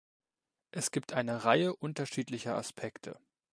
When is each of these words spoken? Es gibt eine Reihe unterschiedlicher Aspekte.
Es 0.71 0.89
gibt 0.89 1.13
eine 1.13 1.43
Reihe 1.45 1.75
unterschiedlicher 1.75 2.55
Aspekte. 2.55 3.19